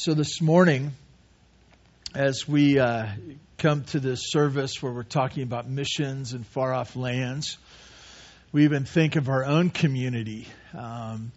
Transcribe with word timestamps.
So 0.00 0.14
this 0.14 0.40
morning, 0.40 0.92
as 2.14 2.46
we 2.46 2.78
uh, 2.78 3.08
come 3.58 3.82
to 3.86 3.98
this 3.98 4.30
service 4.30 4.80
where 4.80 4.92
we're 4.92 5.02
talking 5.02 5.42
about 5.42 5.68
missions 5.68 6.34
and 6.34 6.46
far 6.46 6.72
off 6.72 6.94
lands, 6.94 7.58
we 8.52 8.62
even 8.62 8.84
think 8.84 9.16
of 9.16 9.28
our 9.28 9.44
own 9.44 9.70
community. 9.70 10.46
Um, 10.72 11.32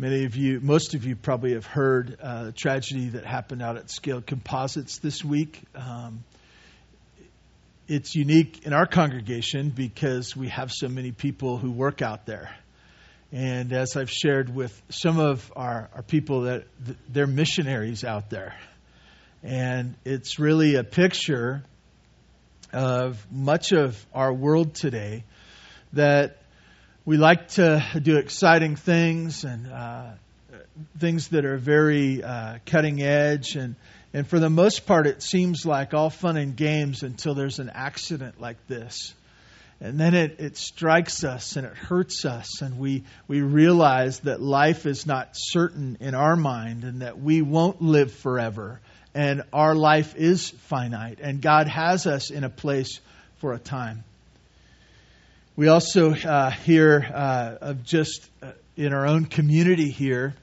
many 0.00 0.24
of 0.24 0.34
you, 0.34 0.58
most 0.60 0.94
of 0.94 1.04
you 1.04 1.14
probably 1.14 1.52
have 1.52 1.64
heard 1.64 2.18
uh, 2.20 2.50
tragedy 2.56 3.10
that 3.10 3.24
happened 3.24 3.62
out 3.62 3.76
at 3.76 3.88
Scaled 3.88 4.26
Composites 4.26 4.98
this 4.98 5.24
week. 5.24 5.62
Um, 5.76 6.24
it's 7.86 8.16
unique 8.16 8.66
in 8.66 8.72
our 8.72 8.86
congregation 8.86 9.70
because 9.70 10.34
we 10.34 10.48
have 10.48 10.72
so 10.72 10.88
many 10.88 11.12
people 11.12 11.56
who 11.56 11.70
work 11.70 12.02
out 12.02 12.26
there. 12.26 12.52
And 13.32 13.72
as 13.72 13.96
I've 13.96 14.10
shared 14.10 14.54
with 14.54 14.80
some 14.90 15.18
of 15.18 15.50
our, 15.56 15.88
our 15.94 16.02
people 16.02 16.42
that 16.42 16.64
they're 17.08 17.26
missionaries 17.26 18.04
out 18.04 18.28
there. 18.28 18.54
And 19.42 19.94
it's 20.04 20.38
really 20.38 20.74
a 20.74 20.84
picture 20.84 21.64
of 22.72 23.26
much 23.30 23.72
of 23.72 24.04
our 24.14 24.32
world 24.32 24.74
today 24.74 25.24
that 25.94 26.38
we 27.04 27.16
like 27.16 27.48
to 27.48 27.84
do 28.02 28.18
exciting 28.18 28.76
things 28.76 29.44
and 29.44 29.66
uh, 29.66 30.10
things 30.98 31.28
that 31.28 31.44
are 31.44 31.56
very 31.56 32.22
uh, 32.22 32.58
cutting 32.66 33.02
edge 33.02 33.56
and 33.56 33.76
and 34.14 34.26
for 34.26 34.38
the 34.38 34.50
most 34.50 34.86
part 34.86 35.06
it 35.06 35.22
seems 35.22 35.66
like 35.66 35.94
all 35.94 36.10
fun 36.10 36.36
and 36.36 36.56
games 36.56 37.02
until 37.02 37.34
there's 37.34 37.58
an 37.58 37.70
accident 37.74 38.40
like 38.40 38.56
this 38.68 39.14
and 39.82 39.98
then 39.98 40.14
it, 40.14 40.36
it 40.38 40.56
strikes 40.56 41.24
us 41.24 41.56
and 41.56 41.66
it 41.66 41.74
hurts 41.74 42.24
us, 42.24 42.62
and 42.62 42.78
we, 42.78 43.02
we 43.26 43.40
realize 43.40 44.20
that 44.20 44.40
life 44.40 44.86
is 44.86 45.06
not 45.06 45.30
certain 45.32 45.98
in 46.00 46.14
our 46.14 46.36
mind 46.36 46.84
and 46.84 47.02
that 47.02 47.18
we 47.18 47.42
won't 47.42 47.82
live 47.82 48.12
forever. 48.12 48.80
And 49.12 49.42
our 49.52 49.74
life 49.74 50.14
is 50.14 50.50
finite, 50.50 51.18
and 51.20 51.42
God 51.42 51.66
has 51.66 52.06
us 52.06 52.30
in 52.30 52.44
a 52.44 52.48
place 52.48 53.00
for 53.38 53.54
a 53.54 53.58
time. 53.58 54.04
We 55.56 55.66
also 55.66 56.12
uh, 56.12 56.50
hear 56.50 57.04
uh, 57.12 57.56
of 57.60 57.82
just 57.82 58.30
uh, 58.40 58.52
in 58.76 58.92
our 58.92 59.08
own 59.08 59.24
community 59.24 59.90
here 59.90 60.34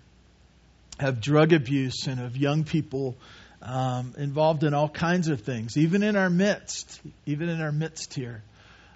of 0.99 1.21
drug 1.21 1.53
abuse 1.53 2.07
and 2.07 2.19
of 2.19 2.35
young 2.35 2.65
people 2.65 3.15
um, 3.61 4.15
involved 4.17 4.65
in 4.65 4.73
all 4.73 4.89
kinds 4.89 5.29
of 5.29 5.41
things, 5.41 5.77
even 5.77 6.03
in 6.03 6.17
our 6.17 6.29
midst, 6.29 6.99
even 7.25 7.47
in 7.47 7.61
our 7.61 7.71
midst 7.71 8.13
here 8.13 8.43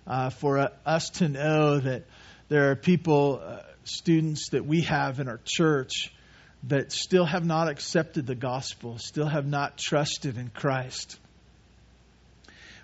uh, 0.07 0.29
for 0.29 0.59
uh, 0.59 0.67
us 0.85 1.09
to 1.11 1.29
know 1.29 1.79
that 1.79 2.03
there 2.49 2.71
are 2.71 2.75
people, 2.75 3.41
uh, 3.43 3.59
students 3.83 4.49
that 4.49 4.65
we 4.65 4.81
have 4.81 5.19
in 5.19 5.27
our 5.27 5.39
church 5.45 6.13
that 6.63 6.91
still 6.91 7.25
have 7.25 7.45
not 7.45 7.67
accepted 7.67 8.25
the 8.25 8.35
gospel, 8.35 8.97
still 8.97 9.27
have 9.27 9.45
not 9.45 9.77
trusted 9.77 10.37
in 10.37 10.49
Christ. 10.49 11.19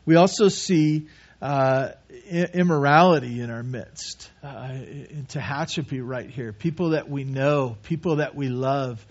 We 0.05 0.15
also 0.15 0.49
see 0.49 1.07
uh, 1.41 1.91
immorality 2.29 3.39
in 3.41 3.49
our 3.49 3.63
midst, 3.63 4.29
uh, 4.43 4.69
in 4.71 5.25
Tehachapi 5.29 6.01
right 6.03 6.29
here. 6.29 6.51
People 6.51 6.91
that 6.91 7.09
we 7.09 7.23
know, 7.23 7.77
people 7.83 8.17
that 8.17 8.35
we 8.35 8.49
love, 8.49 9.05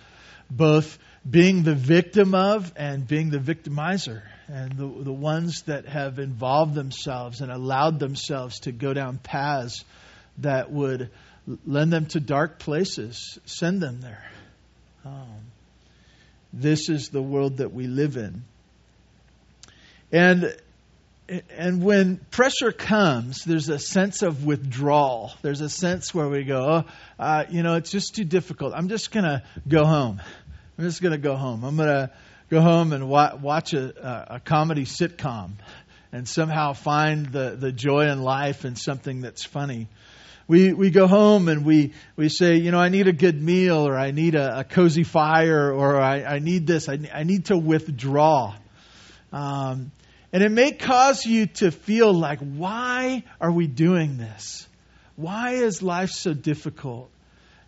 both 0.51 0.98
being 1.29 1.62
the 1.62 1.75
victim 1.75 2.34
of 2.34 2.73
and 2.77 3.06
being 3.06 3.31
the 3.31 3.39
victimizer 3.39 4.23
and 4.48 4.72
the, 4.72 5.04
the 5.04 5.12
ones 5.12 5.62
that 5.62 5.86
have 5.86 6.18
involved 6.18 6.74
themselves 6.74 7.41
and 7.42 7.52
allowed 7.52 7.98
themselves 7.98 8.60
to 8.60 8.72
go 8.72 8.94
down 8.94 9.18
paths 9.18 9.84
that 10.38 10.70
would 10.72 11.10
lend 11.66 11.92
them 11.92 12.06
to 12.06 12.20
dark 12.20 12.58
places, 12.58 13.38
send 13.44 13.80
them 13.80 14.00
there. 14.00 14.24
Um, 15.05 15.40
this 16.52 16.88
is 16.88 17.08
the 17.10 17.22
world 17.22 17.58
that 17.58 17.72
we 17.72 17.86
live 17.86 18.16
in. 18.16 18.42
And 20.10 20.56
and 21.58 21.83
when 21.83 22.16
pressure 22.30 22.73
comes, 22.73 23.44
there's 23.44 23.68
a 23.68 23.78
sense 23.78 24.23
of 24.23 24.46
withdrawal. 24.46 25.30
There's 25.42 25.61
a 25.61 25.68
sense 25.68 26.14
where 26.14 26.27
we 26.27 26.44
go, 26.44 26.58
oh, 26.58 26.84
uh, 27.23 27.44
you 27.50 27.62
know, 27.62 27.74
it's 27.74 27.90
just 27.90 28.14
too 28.14 28.24
difficult. 28.24 28.73
I'm 28.74 28.89
just 28.89 29.11
going 29.11 29.24
to 29.24 29.42
go 29.68 29.84
home. 29.84 30.23
I'm 30.78 30.84
just 30.84 31.02
going 31.02 31.12
to 31.12 31.18
go 31.18 31.36
home. 31.36 31.64
I'm 31.64 31.77
going 31.77 31.89
to 31.89 32.11
go 32.51 32.61
home 32.61 32.92
and 32.92 33.09
wa- 33.09 33.36
watch 33.41 33.75
a, 33.75 34.35
a 34.36 34.41
comedy 34.41 34.85
sitcom 34.85 35.53
and 36.13 36.27
somehow 36.27 36.73
find 36.73 37.27
the, 37.27 37.57
the 37.59 37.73
joy 37.73 38.09
in 38.09 38.23
life 38.23 38.64
in 38.64 38.77
something 38.77 39.20
that's 39.20 39.45
funny. 39.45 39.89
We, 40.47 40.73
we 40.73 40.91
go 40.91 41.07
home 41.07 41.48
and 41.48 41.67
we, 41.67 41.92
we 42.17 42.31
say, 42.31 42.57
you 42.57 42.70
know, 42.70 42.79
I 42.79 42.89
need 42.89 43.07
a 43.07 43.13
good 43.13 43.41
meal 43.41 43.86
or 43.86 43.98
I 43.98 44.13
need 44.13 44.35
a, 44.35 44.61
a 44.61 44.64
cozy 44.64 45.05
fire 45.05 45.70
or 45.70 46.01
I, 46.01 46.23
I 46.23 46.39
need 46.39 46.67
this. 46.67 46.89
I, 46.89 46.98
I 47.13 47.25
need 47.25 47.47
to 47.47 47.59
withdraw. 47.59 48.55
Um, 49.30 49.92
and 50.33 50.42
it 50.42 50.51
may 50.51 50.73
cause 50.73 51.27
you 51.27 51.47
to 51.47 51.70
feel 51.70 52.15
like, 52.15 52.39
why 52.41 53.25
are 53.41 53.53
we 53.53 53.67
doing 53.67 54.17
this? 54.17 54.67
Why 55.17 55.55
is 55.55 55.83
life 55.83 56.11
so 56.11 56.33
difficult? 56.33 57.11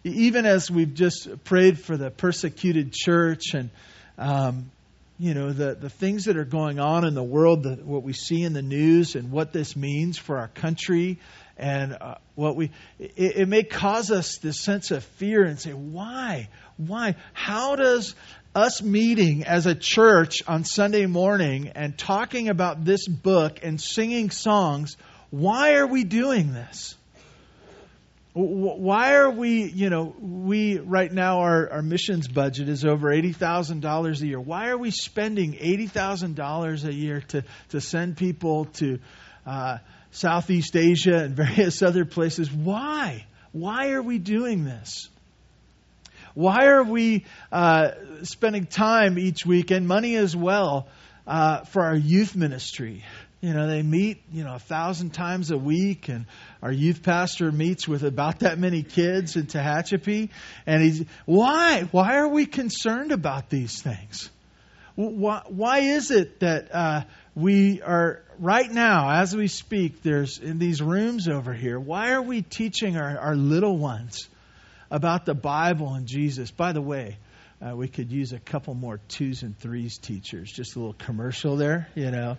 Even 0.04 0.46
as 0.46 0.70
we've 0.70 0.94
just 0.94 1.44
prayed 1.44 1.78
for 1.78 1.98
the 1.98 2.10
persecuted 2.10 2.92
church 2.92 3.52
and 3.52 3.68
um, 4.20 4.70
you 5.18 5.34
know 5.34 5.52
the 5.52 5.74
the 5.74 5.90
things 5.90 6.26
that 6.26 6.36
are 6.36 6.44
going 6.44 6.78
on 6.78 7.04
in 7.04 7.14
the 7.14 7.22
world, 7.22 7.64
the, 7.64 7.74
what 7.76 8.02
we 8.02 8.12
see 8.12 8.42
in 8.42 8.52
the 8.52 8.62
news, 8.62 9.16
and 9.16 9.32
what 9.32 9.52
this 9.52 9.74
means 9.74 10.16
for 10.18 10.38
our 10.38 10.48
country, 10.48 11.18
and 11.56 11.96
uh, 12.00 12.14
what 12.36 12.54
we 12.54 12.70
it, 12.98 13.36
it 13.36 13.48
may 13.48 13.64
cause 13.64 14.10
us 14.10 14.38
this 14.38 14.60
sense 14.60 14.90
of 14.90 15.02
fear 15.04 15.42
and 15.42 15.58
say, 15.58 15.72
why, 15.72 16.48
why, 16.76 17.16
how 17.32 17.76
does 17.76 18.14
us 18.54 18.82
meeting 18.82 19.44
as 19.44 19.66
a 19.66 19.74
church 19.74 20.42
on 20.46 20.64
Sunday 20.64 21.06
morning 21.06 21.68
and 21.74 21.96
talking 21.96 22.48
about 22.48 22.84
this 22.84 23.06
book 23.06 23.60
and 23.62 23.80
singing 23.80 24.30
songs, 24.30 24.96
why 25.30 25.74
are 25.74 25.86
we 25.86 26.04
doing 26.04 26.52
this? 26.52 26.96
Why 28.32 29.14
are 29.14 29.30
we, 29.30 29.64
you 29.64 29.90
know, 29.90 30.14
we 30.20 30.78
right 30.78 31.12
now 31.12 31.40
our, 31.40 31.68
our 31.68 31.82
missions 31.82 32.28
budget 32.28 32.68
is 32.68 32.84
over 32.84 33.08
$80,000 33.08 34.20
a 34.20 34.26
year. 34.26 34.38
Why 34.38 34.68
are 34.68 34.78
we 34.78 34.92
spending 34.92 35.54
$80,000 35.54 36.84
a 36.84 36.94
year 36.94 37.22
to, 37.28 37.44
to 37.70 37.80
send 37.80 38.16
people 38.16 38.66
to 38.76 39.00
uh, 39.44 39.78
Southeast 40.12 40.76
Asia 40.76 41.16
and 41.24 41.34
various 41.36 41.82
other 41.82 42.04
places? 42.04 42.50
Why? 42.52 43.26
Why 43.50 43.90
are 43.90 44.02
we 44.02 44.18
doing 44.18 44.64
this? 44.64 45.08
Why 46.34 46.66
are 46.66 46.84
we 46.84 47.24
uh, 47.50 47.90
spending 48.22 48.66
time 48.66 49.18
each 49.18 49.44
week 49.44 49.72
and 49.72 49.88
money 49.88 50.14
as 50.14 50.36
well 50.36 50.86
uh, 51.26 51.64
for 51.64 51.82
our 51.82 51.96
youth 51.96 52.36
ministry? 52.36 53.04
You 53.40 53.54
know, 53.54 53.68
they 53.68 53.82
meet, 53.82 54.22
you 54.30 54.44
know, 54.44 54.56
a 54.56 54.58
thousand 54.58 55.14
times 55.14 55.50
a 55.50 55.56
week, 55.56 56.08
and 56.08 56.26
our 56.62 56.70
youth 56.70 57.02
pastor 57.02 57.50
meets 57.50 57.88
with 57.88 58.04
about 58.04 58.40
that 58.40 58.58
many 58.58 58.82
kids 58.82 59.34
in 59.36 59.46
Tehachapi. 59.46 60.28
And 60.66 60.82
he's, 60.82 61.06
why? 61.24 61.88
Why 61.90 62.18
are 62.18 62.28
we 62.28 62.44
concerned 62.44 63.12
about 63.12 63.48
these 63.48 63.80
things? 63.80 64.28
Why, 64.94 65.42
why 65.48 65.78
is 65.78 66.10
it 66.10 66.40
that 66.40 66.74
uh, 66.74 67.04
we 67.34 67.80
are, 67.80 68.22
right 68.38 68.70
now, 68.70 69.22
as 69.22 69.34
we 69.34 69.48
speak, 69.48 70.02
there's 70.02 70.36
in 70.38 70.58
these 70.58 70.82
rooms 70.82 71.26
over 71.26 71.54
here, 71.54 71.80
why 71.80 72.12
are 72.12 72.22
we 72.22 72.42
teaching 72.42 72.98
our, 72.98 73.18
our 73.18 73.36
little 73.36 73.78
ones 73.78 74.28
about 74.90 75.24
the 75.24 75.34
Bible 75.34 75.94
and 75.94 76.06
Jesus? 76.06 76.50
By 76.50 76.72
the 76.72 76.82
way, 76.82 77.16
uh, 77.62 77.74
we 77.74 77.88
could 77.88 78.12
use 78.12 78.32
a 78.32 78.38
couple 78.38 78.74
more 78.74 79.00
twos 79.08 79.42
and 79.42 79.58
threes 79.58 79.96
teachers. 79.96 80.52
Just 80.52 80.76
a 80.76 80.78
little 80.78 80.92
commercial 80.92 81.56
there, 81.56 81.88
you 81.94 82.10
know. 82.10 82.36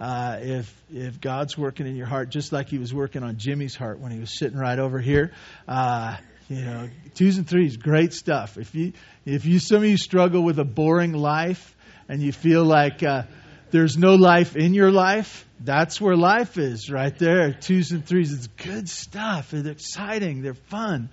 Uh, 0.00 0.38
if 0.40 0.82
if 0.90 1.20
God's 1.20 1.58
working 1.58 1.86
in 1.86 1.94
your 1.94 2.06
heart, 2.06 2.30
just 2.30 2.52
like 2.52 2.68
He 2.68 2.78
was 2.78 2.94
working 2.94 3.22
on 3.22 3.36
Jimmy's 3.36 3.76
heart 3.76 4.00
when 4.00 4.12
he 4.12 4.18
was 4.18 4.38
sitting 4.38 4.58
right 4.58 4.78
over 4.78 4.98
here, 4.98 5.32
uh, 5.68 6.16
you 6.48 6.62
know, 6.62 6.88
twos 7.14 7.36
and 7.36 7.46
threes, 7.46 7.76
great 7.76 8.14
stuff. 8.14 8.56
If 8.56 8.74
you 8.74 8.94
if 9.26 9.44
you 9.44 9.58
some 9.58 9.78
of 9.78 9.84
you 9.84 9.98
struggle 9.98 10.42
with 10.42 10.58
a 10.58 10.64
boring 10.64 11.12
life 11.12 11.76
and 12.08 12.22
you 12.22 12.32
feel 12.32 12.64
like 12.64 13.02
uh, 13.02 13.24
there's 13.70 13.98
no 13.98 14.14
life 14.14 14.56
in 14.56 14.72
your 14.72 14.90
life, 14.90 15.46
that's 15.60 16.00
where 16.00 16.16
life 16.16 16.56
is, 16.56 16.90
right 16.90 17.16
there. 17.18 17.52
Twos 17.52 17.92
and 17.92 18.04
threes, 18.04 18.32
it's 18.32 18.46
good 18.46 18.88
stuff. 18.88 19.52
It's 19.52 19.68
exciting. 19.68 20.40
They're 20.40 20.54
fun. 20.54 21.10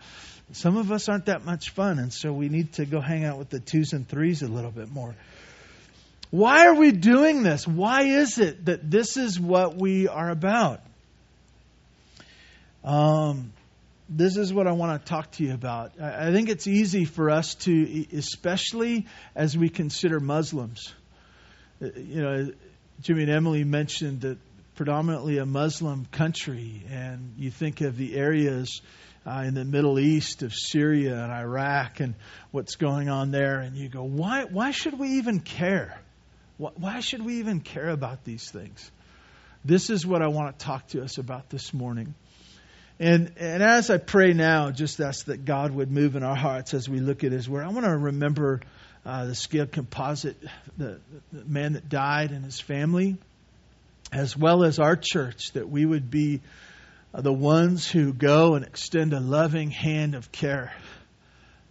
Some 0.53 0.77
of 0.77 0.93
us 0.93 1.09
aren't 1.09 1.25
that 1.25 1.43
much 1.43 1.71
fun, 1.71 1.99
and 1.99 2.13
so 2.13 2.31
we 2.31 2.47
need 2.47 2.73
to 2.73 2.85
go 2.85 3.01
hang 3.01 3.25
out 3.25 3.37
with 3.37 3.49
the 3.49 3.59
twos 3.59 3.91
and 3.91 4.07
threes 4.07 4.43
a 4.43 4.47
little 4.47 4.71
bit 4.71 4.89
more. 4.89 5.13
Why 6.29 6.67
are 6.67 6.75
we 6.75 6.91
doing 6.91 7.43
this? 7.43 7.67
Why 7.67 8.03
is 8.03 8.37
it 8.37 8.65
that 8.65 8.89
this 8.89 9.15
is 9.15 9.39
what 9.39 9.75
we 9.75 10.07
are 10.07 10.29
about? 10.29 10.81
Um, 12.83 13.53
this 14.09 14.37
is 14.37 14.53
what 14.53 14.67
I 14.67 14.73
want 14.73 15.01
to 15.01 15.09
talk 15.09 15.31
to 15.31 15.43
you 15.43 15.53
about. 15.53 15.99
I 16.01 16.31
think 16.31 16.49
it's 16.49 16.67
easy 16.67 17.05
for 17.05 17.29
us 17.29 17.55
to, 17.55 18.05
especially 18.13 19.05
as 19.35 19.57
we 19.57 19.69
consider 19.69 20.19
Muslims. 20.19 20.93
Uh, 21.81 21.87
you 21.95 22.21
know, 22.21 22.51
Jimmy 23.01 23.23
and 23.23 23.31
Emily 23.31 23.63
mentioned 23.63 24.21
that 24.21 24.37
predominantly 24.75 25.37
a 25.37 25.45
Muslim 25.45 26.05
country, 26.11 26.83
and 26.89 27.33
you 27.37 27.51
think 27.51 27.81
of 27.81 27.97
the 27.97 28.15
areas 28.15 28.81
uh, 29.25 29.43
in 29.45 29.53
the 29.53 29.65
Middle 29.65 29.99
East 29.99 30.43
of 30.43 30.53
Syria 30.53 31.21
and 31.21 31.31
Iraq 31.31 31.99
and 31.99 32.15
what's 32.51 32.75
going 32.75 33.09
on 33.09 33.31
there, 33.31 33.59
and 33.59 33.75
you 33.75 33.89
go, 33.89 34.03
why, 34.03 34.45
why 34.45 34.71
should 34.71 34.97
we 34.97 35.17
even 35.17 35.39
care? 35.39 35.99
Why, 36.57 37.01
should 37.01 37.23
we 37.23 37.35
even 37.35 37.59
care 37.59 37.89
about 37.89 38.23
these 38.23 38.49
things? 38.49 38.91
This 39.63 39.89
is 39.89 40.05
what 40.05 40.23
I 40.23 40.27
want 40.27 40.57
to 40.57 40.65
talk 40.65 40.87
to 40.89 41.03
us 41.03 41.19
about 41.19 41.49
this 41.49 41.73
morning. 41.73 42.15
And, 42.99 43.33
and 43.37 43.61
as 43.61 43.91
I 43.91 43.97
pray 43.97 44.33
now, 44.33 44.71
just 44.71 44.99
ask 44.99 45.25
that 45.25 45.45
God 45.45 45.71
would 45.71 45.91
move 45.91 46.15
in 46.15 46.23
our 46.23 46.35
hearts 46.35 46.73
as 46.73 46.89
we 46.89 46.99
look 46.99 47.23
at 47.23 47.31
His 47.31 47.47
Word. 47.47 47.63
I 47.63 47.69
want 47.69 47.85
to 47.85 47.95
remember 47.95 48.61
uh, 49.05 49.25
the 49.25 49.35
scaled 49.35 49.71
composite, 49.71 50.35
the, 50.77 50.99
the 51.31 51.45
man 51.45 51.73
that 51.73 51.89
died 51.89 52.31
and 52.31 52.43
his 52.43 52.59
family, 52.59 53.17
as 54.11 54.35
well 54.35 54.63
as 54.65 54.79
our 54.79 54.95
church, 54.95 55.53
that 55.53 55.69
we 55.69 55.85
would 55.85 56.09
be 56.09 56.41
uh, 57.13 57.21
the 57.21 57.31
ones 57.31 57.89
who 57.89 58.11
go 58.13 58.55
and 58.55 58.65
extend 58.65 59.13
a 59.13 59.19
loving 59.19 59.69
hand 59.69 60.15
of 60.15 60.31
care 60.31 60.73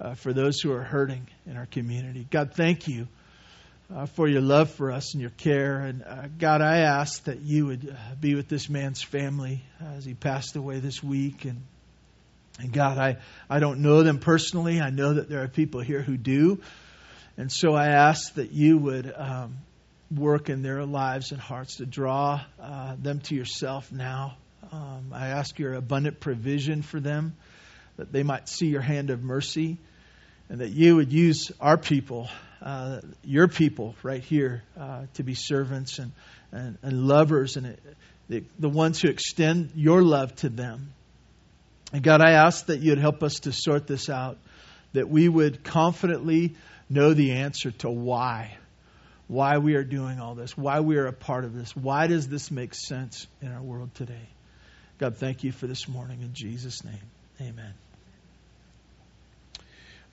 uh, 0.01 0.15
for 0.15 0.33
those 0.33 0.61
who 0.61 0.73
are 0.73 0.83
hurting 0.83 1.27
in 1.45 1.57
our 1.57 1.67
community. 1.67 2.27
God, 2.31 2.55
thank 2.55 2.89
you 2.89 3.09
uh, 3.95 4.07
for 4.07 4.29
your 4.29 4.41
love 4.41 4.71
for 4.71 4.91
us 4.91 5.15
and 5.15 5.21
your 5.21 5.31
care. 5.31 5.79
And 5.81 6.03
uh, 6.03 6.27
God, 6.39 6.61
I 6.61 6.79
ask 6.79 7.25
that 7.25 7.41
you 7.41 7.67
would 7.67 7.89
uh, 7.89 8.15
be 8.21 8.35
with 8.35 8.49
this 8.49 8.69
man's 8.69 9.03
family 9.03 9.63
as 9.97 10.05
he 10.05 10.15
passed 10.15 10.57
away 10.57 10.81
this 10.81 11.03
week. 11.03 11.45
And, 11.45 11.63
and 12.59 12.73
God, 12.73 12.99
I, 12.99 13.19
I 13.49 13.61
don't 13.61 13.81
know 13.81 14.03
them 14.03 14.19
personally. 14.19 14.81
I 14.81 14.91
know 14.91 15.15
that 15.15 15.29
there 15.29 15.43
are 15.43 15.49
people 15.49 15.81
here 15.81 16.03
who 16.03 16.17
do. 16.17 16.61
And 17.37 17.53
so 17.53 17.75
I 17.75 17.89
ask 17.89 18.35
that 18.35 18.53
you 18.53 18.79
would 18.79 19.13
um, 19.15 19.59
work 20.11 20.49
in 20.49 20.63
their 20.63 20.85
lives 20.85 21.33
and 21.33 21.41
hearts 21.41 21.77
to 21.77 21.87
draw 21.87 22.41
uh, 22.61 22.97
them 22.99 23.21
to 23.21 23.35
yourself 23.35 23.93
now. 23.93 24.37
Um, 24.73 25.13
I 25.13 25.29
ask 25.29 25.59
your 25.59 25.75
abundant 25.75 26.19
provision 26.19 26.83
for 26.83 26.99
them, 26.99 27.37
that 27.99 28.11
they 28.11 28.23
might 28.23 28.49
see 28.49 28.67
your 28.67 28.81
hand 28.81 29.11
of 29.11 29.23
mercy, 29.23 29.79
and 30.49 30.61
that 30.61 30.71
you 30.71 30.97
would 30.97 31.13
use 31.13 31.53
our 31.61 31.77
people, 31.77 32.29
uh, 32.67 33.01
your 33.23 33.47
people 33.47 33.95
right 34.03 34.23
here, 34.23 34.63
uh, 34.79 35.03
to 35.15 35.23
be 35.23 35.35
servants 35.35 36.01
and, 36.01 36.13
and, 36.51 36.79
and 36.83 37.07
lovers, 37.07 37.57
and 37.57 37.77
the, 38.29 38.43
the 38.59 38.69
ones 38.69 39.01
who 39.01 39.09
extend 39.09 39.71
your 39.77 40.03
love 40.03 40.35
to 40.37 40.49
them. 40.49 40.93
And 41.93 42.03
God, 42.03 42.21
I 42.21 42.33
ask 42.33 42.67
that 42.67 42.81
you'd 42.81 42.99
help 42.99 43.23
us 43.23 43.41
to 43.41 43.53
sort 43.53 43.87
this 43.87 44.11
out, 44.11 44.39
that 44.95 45.09
we 45.09 45.29
would 45.29 45.63
confidently 45.63 46.57
know 46.91 47.15
the 47.15 47.33
answer 47.33 47.71
to 47.71 47.89
why 47.89 48.57
why 49.29 49.59
we 49.59 49.75
are 49.75 49.85
doing 49.85 50.21
all 50.21 50.35
this, 50.35 50.57
why 50.57 50.81
we 50.81 50.97
are 50.99 51.07
a 51.07 51.13
part 51.13 51.45
of 51.45 51.53
this. 51.53 51.75
Why 51.75 52.07
does 52.07 52.29
this 52.29 52.51
make 52.51 52.75
sense 52.75 53.27
in 53.43 53.53
our 53.53 53.63
world 53.63 53.95
today? 53.95 54.29
God, 54.99 55.17
thank 55.17 55.45
you 55.45 55.53
for 55.53 55.67
this 55.67 55.89
morning 55.89 56.23
in 56.23 56.33
Jesus' 56.33 56.85
name. 56.85 56.95
Amen. 57.41 57.86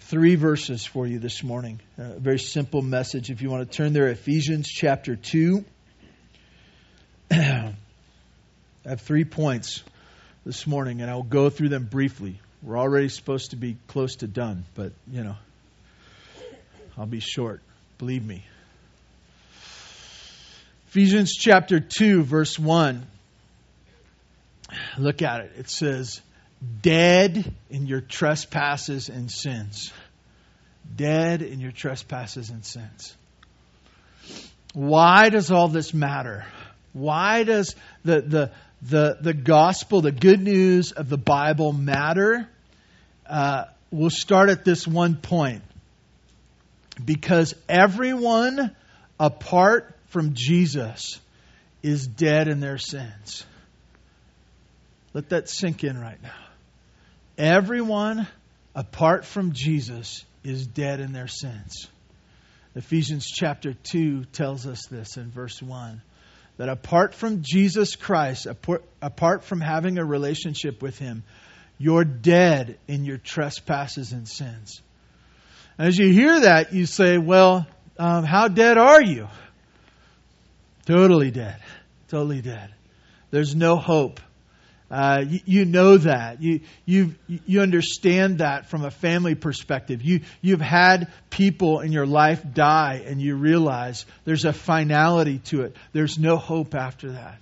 Three 0.08 0.36
verses 0.36 0.86
for 0.86 1.08
you 1.08 1.18
this 1.18 1.44
morning. 1.44 1.80
A 1.98 2.20
very 2.20 2.38
simple 2.38 2.82
message. 2.82 3.32
If 3.32 3.42
you 3.42 3.50
want 3.50 3.72
to 3.72 3.78
turn 3.78 3.94
there, 3.94 4.10
Ephesians 4.10 4.68
chapter 4.68 5.16
2. 5.16 5.64
I 7.32 7.74
have 8.86 9.00
three 9.00 9.24
points 9.24 9.82
this 10.46 10.68
morning, 10.68 11.02
and 11.02 11.10
I'll 11.10 11.24
go 11.24 11.50
through 11.50 11.70
them 11.70 11.86
briefly. 11.86 12.38
We're 12.62 12.78
already 12.78 13.08
supposed 13.08 13.52
to 13.52 13.56
be 13.56 13.78
close 13.88 14.18
to 14.18 14.28
done, 14.28 14.66
but, 14.76 14.92
you 15.10 15.24
know, 15.24 15.36
I'll 16.98 17.06
be 17.06 17.22
short. 17.22 17.62
Believe 17.98 18.26
me. 18.26 18.44
Ephesians 20.90 21.32
chapter 21.32 21.80
2, 21.80 22.24
verse 22.24 22.60
1. 22.60 23.08
Look 24.98 25.22
at 25.22 25.42
it. 25.42 25.54
It 25.58 25.70
says, 25.70 26.22
Dead 26.82 27.54
in 27.70 27.88
your 27.88 28.02
trespasses 28.02 29.10
and 29.10 29.30
sins. 29.30 29.92
Dead 30.96 31.42
in 31.42 31.60
your 31.60 31.72
trespasses 31.72 32.50
and 32.50 32.64
sins. 32.64 33.16
Why 34.74 35.30
does 35.30 35.52
all 35.52 35.68
this 35.68 35.94
matter? 35.94 36.46
Why 36.94 37.44
does 37.44 37.76
the, 38.04 38.22
the, 38.22 38.52
the, 38.82 39.18
the 39.20 39.34
gospel, 39.34 40.02
the 40.02 40.12
good 40.12 40.42
news 40.42 40.92
of 40.92 41.10
the 41.10 41.18
Bible 41.18 41.74
matter? 41.74 42.48
Uh, 43.28 43.66
we'll 43.92 44.10
start 44.10 44.50
at 44.50 44.64
this 44.64 44.88
one 44.88 45.16
point. 45.16 45.64
Because 47.04 47.56
everyone 47.68 48.76
apart 49.20 49.96
from 50.08 50.34
Jesus 50.34 51.20
is 51.82 52.06
dead 52.08 52.48
in 52.48 52.60
their 52.60 52.78
sins. 52.78 53.46
Let 55.14 55.30
that 55.30 55.50
sink 55.50 55.84
in 55.84 56.00
right 56.00 56.22
now. 56.22 56.43
Everyone 57.38 58.28
apart 58.76 59.26
from 59.26 59.54
Jesus 59.54 60.24
is 60.44 60.68
dead 60.68 61.00
in 61.00 61.14
their 61.14 61.28
sins. 61.28 61.88
Ephesians 62.76 63.28
chapter 63.28 63.74
2 63.74 64.26
tells 64.26 64.66
us 64.66 64.86
this 64.88 65.18
in 65.18 65.30
verse 65.30 65.62
1 65.62 66.02
that 66.58 66.70
apart 66.70 67.16
from 67.16 67.42
Jesus 67.42 67.96
Christ, 67.96 68.48
apart 69.02 69.44
from 69.44 69.62
having 69.62 69.98
a 69.98 70.06
relationship 70.06 70.82
with 70.82 71.00
Him, 71.00 71.24
you're 71.80 72.04
dead 72.04 72.78
in 72.88 73.06
your 73.06 73.18
trespasses 73.18 74.12
and 74.12 74.28
sins. 74.28 74.82
As 75.78 75.98
you 75.98 76.14
hear 76.14 76.42
that, 76.42 76.74
you 76.74 76.86
say, 76.86 77.18
Well, 77.18 77.66
um, 77.98 78.24
how 78.24 78.48
dead 78.48 78.78
are 78.78 79.02
you? 79.02 79.28
Totally 80.86 81.32
dead. 81.32 81.60
Totally 82.10 82.42
dead. 82.42 82.72
There's 83.32 83.56
no 83.56 83.78
hope. 83.78 84.20
Uh, 84.94 85.24
you, 85.28 85.40
you, 85.46 85.66
know 85.66 85.98
that. 85.98 86.42
You, 86.42 86.60
you, 86.86 87.16
you 87.28 87.62
understand 87.62 88.38
that 88.38 88.70
from 88.70 88.86
a 88.86 88.92
family 88.92 89.34
perspective. 89.34 90.04
You, 90.04 90.22
you've 90.42 90.62
had 90.62 91.12
people 91.32 91.80
in 91.80 91.92
your 91.92 92.06
life 92.06 92.44
die, 92.54 93.04
and 93.06 93.20
you 93.20 93.36
realize 93.36 94.06
there's 94.24 94.46
a 94.46 94.54
finality 94.54 95.40
to 95.46 95.64
it. 95.64 95.76
There's 95.94 96.20
no 96.20 96.38
hope 96.38 96.76
after 96.76 97.14
that. 97.14 97.40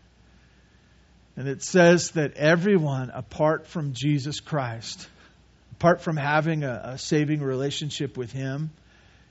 And 1.36 1.50
it 1.50 1.62
says 1.62 2.12
that 2.12 2.36
everyone 2.36 3.10
apart 3.10 3.68
from 3.68 3.94
Jesus 3.94 4.40
Christ 4.40 5.08
apart 5.82 6.02
from 6.02 6.16
having 6.16 6.64
a, 6.64 6.82
a 6.94 6.98
saving 7.00 7.42
relationship 7.42 8.16
with 8.16 8.32
Him, 8.32 8.70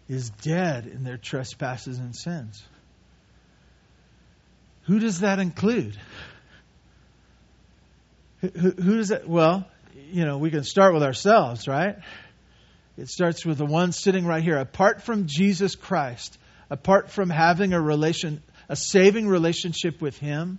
is 0.09 0.31
dead 0.43 0.85
in 0.85 1.05
their 1.05 1.17
trespasses 1.17 1.97
and 2.01 2.17
sins. 2.17 2.61
Who 4.87 4.99
does 4.99 5.21
that 5.21 5.39
include? 5.39 5.97
Who, 8.41 8.49
who, 8.49 8.97
does 8.97 9.09
that? 9.09 9.29
Well, 9.29 9.67
you 10.11 10.25
know, 10.25 10.39
we 10.39 10.51
can 10.51 10.65
start 10.65 10.95
with 10.95 11.03
ourselves, 11.03 11.69
right? 11.69 11.97
It 12.97 13.09
starts 13.09 13.45
with 13.45 13.59
the 13.59 13.67
one 13.67 13.93
sitting 13.93 14.27
right 14.27 14.43
here. 14.43 14.59
Apart 14.59 15.03
from 15.03 15.27
Jesus 15.27 15.75
Christ, 15.75 16.39
apart 16.69 17.11
from 17.11 17.31
having 17.31 17.73
a 17.73 17.81
relation, 17.81 18.43
a 18.69 18.77
saving 18.77 19.29
relationship 19.29 20.01
with 20.01 20.19
Him, 20.19 20.59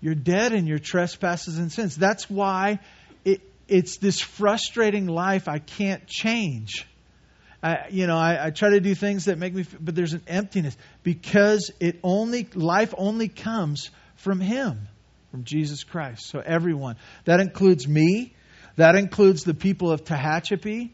you're 0.00 0.14
dead 0.14 0.52
in 0.52 0.66
your 0.66 0.78
trespasses 0.78 1.58
and 1.58 1.72
sins. 1.72 1.96
That's 1.96 2.28
why 2.28 2.80
it, 3.24 3.40
it's 3.68 3.96
this 3.96 4.20
frustrating 4.20 5.06
life 5.06 5.48
I 5.48 5.58
can't 5.58 6.06
change. 6.06 6.86
I, 7.62 7.86
you 7.90 8.06
know, 8.06 8.16
I, 8.16 8.48
I, 8.48 8.50
try 8.50 8.70
to 8.70 8.80
do 8.80 8.94
things 8.94 9.24
that 9.24 9.38
make 9.38 9.54
me, 9.54 9.64
but 9.80 9.94
there's 9.94 10.12
an 10.12 10.20
emptiness 10.26 10.76
because 11.02 11.70
it 11.80 11.98
only 12.02 12.46
life 12.54 12.92
only 12.98 13.28
comes 13.28 13.90
from 14.16 14.38
Him, 14.38 14.86
from 15.34 15.42
Jesus 15.42 15.82
Christ. 15.82 16.28
So 16.28 16.38
everyone 16.38 16.94
that 17.24 17.40
includes 17.40 17.88
me, 17.88 18.34
that 18.76 18.94
includes 18.94 19.42
the 19.42 19.52
people 19.52 19.90
of 19.90 20.04
Tehachapi, 20.04 20.90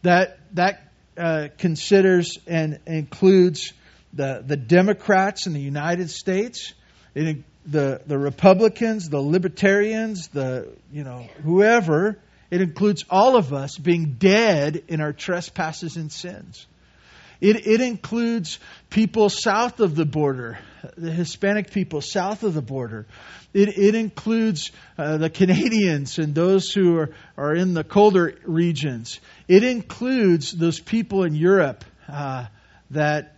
that 0.00 0.38
that 0.54 0.90
uh, 1.18 1.48
considers 1.58 2.38
and 2.46 2.80
includes 2.86 3.74
the 4.14 4.42
the 4.46 4.56
Democrats 4.56 5.46
in 5.46 5.52
the 5.52 5.60
United 5.60 6.08
States. 6.08 6.72
It 7.14 7.44
the, 7.66 8.00
the 8.06 8.16
Republicans, 8.16 9.10
the 9.10 9.20
Libertarians, 9.20 10.28
the, 10.28 10.72
you 10.90 11.04
know, 11.04 11.28
whoever, 11.42 12.18
it 12.50 12.62
includes 12.62 13.04
all 13.10 13.36
of 13.36 13.52
us 13.52 13.76
being 13.76 14.16
dead 14.18 14.84
in 14.88 15.02
our 15.02 15.12
trespasses 15.12 15.96
and 15.96 16.10
sins. 16.10 16.66
It, 17.40 17.66
it 17.66 17.80
includes 17.80 18.58
people 18.90 19.28
south 19.28 19.80
of 19.80 19.94
the 19.94 20.04
border, 20.04 20.58
the 20.96 21.10
Hispanic 21.10 21.70
people 21.70 22.00
south 22.00 22.42
of 22.42 22.54
the 22.54 22.62
border. 22.62 23.06
It, 23.52 23.76
it 23.78 23.94
includes 23.94 24.70
uh, 24.98 25.18
the 25.18 25.30
Canadians 25.30 26.18
and 26.18 26.34
those 26.34 26.70
who 26.70 26.96
are, 26.98 27.10
are 27.36 27.54
in 27.54 27.74
the 27.74 27.84
colder 27.84 28.34
regions. 28.44 29.20
It 29.48 29.64
includes 29.64 30.52
those 30.52 30.80
people 30.80 31.24
in 31.24 31.34
Europe 31.34 31.84
uh, 32.08 32.46
that, 32.90 33.36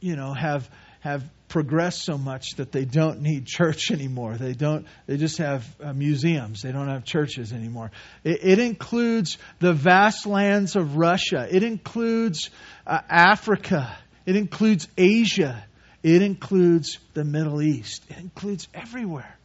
you 0.00 0.16
know, 0.16 0.32
have, 0.32 0.68
have 1.06 1.22
progressed 1.46 2.02
so 2.02 2.18
much 2.18 2.56
that 2.56 2.72
they 2.72 2.84
don't 2.84 3.22
need 3.22 3.46
church 3.46 3.92
anymore. 3.92 4.34
They 4.34 4.54
don't. 4.54 4.86
They 5.06 5.16
just 5.16 5.38
have 5.38 5.64
uh, 5.80 5.92
museums. 5.92 6.62
They 6.62 6.72
don't 6.72 6.88
have 6.88 7.04
churches 7.04 7.52
anymore. 7.52 7.92
It, 8.24 8.40
it, 8.42 8.58
includes 8.58 9.38
the 9.60 9.72
vast 9.72 10.26
lands 10.26 10.74
of 10.74 10.96
Russia. 10.96 11.46
It 11.48 11.62
includes 11.62 12.50
uh, 12.86 13.00
Africa. 13.08 13.96
It 14.26 14.34
includes 14.34 14.88
Asia. 14.98 15.64
It 16.02 16.22
includes 16.22 16.98
the 17.14 17.24
Middle 17.24 17.62
East. 17.62 18.04
It 18.10 18.18
includes 18.18 18.66
everywhere. 18.74 19.38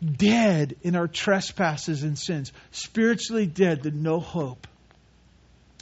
dead 0.00 0.76
in 0.82 0.94
our 0.94 1.08
trespasses 1.08 2.02
and 2.02 2.18
sins, 2.18 2.52
spiritually 2.70 3.46
dead 3.46 3.84
to 3.84 3.90
no 3.90 4.20
hope 4.20 4.66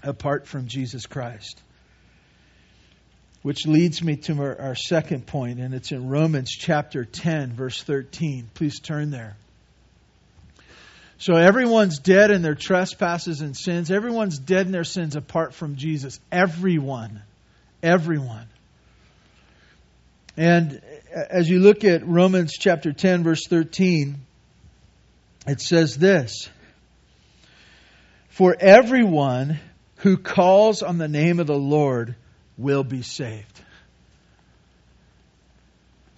apart 0.05 0.47
from 0.47 0.69
Jesus 0.69 1.07
Christ. 1.07 1.61
Which 3.47 3.65
leads 3.65 4.03
me 4.03 4.17
to 4.17 4.43
our, 4.43 4.61
our, 4.61 4.75
second 4.75 5.25
point, 5.25 5.61
and 5.61 5.73
it's 5.73 5.93
in 5.93 6.09
Romans 6.09 6.50
chapter 6.50 7.05
10, 7.05 7.53
verse 7.53 7.81
13. 7.81 8.50
Please 8.55 8.81
turn 8.81 9.12
there. 9.12 9.37
So 11.19 11.37
everyone's 11.37 12.00
dead 12.00 12.33
in 12.33 12.43
their 12.43 12.57
trespasses 12.57 13.43
and 13.43 13.57
sins. 13.57 13.93
Everyone's 13.93 14.41
dead 14.41 14.67
in 14.67 14.73
their 14.73 14.83
sins 14.83 15.15
apart 15.15 15.55
from 15.55 15.76
Jesus. 15.76 16.19
Everyone. 16.33 17.23
Everyone. 17.85 18.49
And 20.37 20.83
as 21.15 21.49
you 21.49 21.61
look 21.61 21.85
at 21.85 22.05
Romans 22.05 22.55
chapter 22.59 22.93
10, 22.93 23.23
verse 23.23 23.47
13, 23.47 24.17
it 25.47 25.61
says 25.61 25.97
this 25.97 26.49
For 28.31 28.57
everyone 28.59 29.61
who 29.99 30.17
calls 30.17 30.83
on 30.83 30.99
the 30.99 31.07
name 31.07 31.38
of 31.38 31.47
the 31.47 31.55
Lord 31.55 32.17
will 32.59 32.85
be 32.85 33.03
saved. 33.03 33.61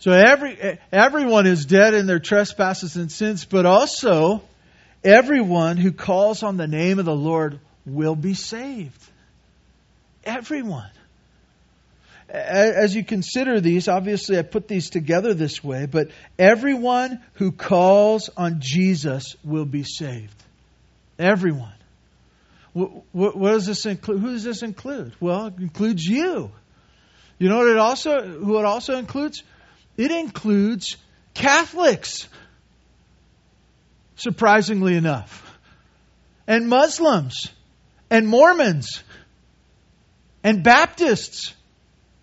So 0.01 0.13
every, 0.13 0.79
everyone 0.93 1.47
is 1.47 1.67
dead 1.67 1.95
in 1.95 2.07
their 2.07 2.21
trespasses 2.21 2.97
and 2.97 3.11
sins, 3.11 3.45
but 3.45 3.67
also 3.67 4.43
everyone 5.03 5.77
who 5.77 5.93
calls 5.93 6.43
on 6.43 6.57
the 6.57 6.69
name 6.69 6.99
of 6.99 7.05
the 7.05 7.17
Lord 7.17 7.59
will 7.85 8.15
be 8.15 8.35
saved. 8.35 9.03
Everyone. 10.25 10.91
As 12.29 12.95
you 12.95 13.05
consider 13.05 13.61
these, 13.61 13.89
obviously 13.89 14.39
I 14.39 14.43
put 14.43 14.69
these 14.69 14.91
together 14.91 15.33
this 15.35 15.65
way, 15.65 15.87
but 15.87 16.11
everyone 16.39 17.23
who 17.35 17.53
calls 17.53 18.29
on 18.37 18.61
Jesus 18.61 19.35
will 19.43 19.65
be 19.65 19.83
saved. 19.83 20.35
Everyone. 21.19 21.73
What, 22.73 23.37
what, 23.37 23.51
does 23.53 23.67
this 23.67 23.87
include? 23.87 24.21
Who 24.21 24.33
does 24.33 24.45
this 24.45 24.63
include? 24.63 25.15
Well, 25.21 25.47
it 25.47 25.55
includes 25.59 26.07
you. 26.07 26.51
You 27.39 27.49
know 27.49 27.59
what 27.59 27.69
it 27.69 27.79
also 27.79 28.21
who 28.23 28.59
it 28.59 28.65
also 28.65 28.97
includes? 28.97 29.43
It 29.97 30.11
includes 30.11 30.97
Catholics. 31.35 32.29
Surprisingly 34.17 34.97
enough. 34.97 35.45
And 36.47 36.69
Muslims 36.69 37.53
and 38.11 38.27
Mormons 38.27 39.03
and 40.43 40.63
Baptists. 40.63 41.55